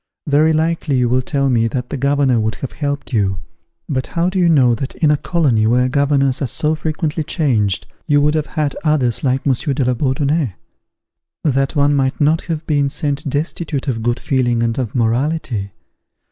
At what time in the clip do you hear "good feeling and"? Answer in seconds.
14.01-14.79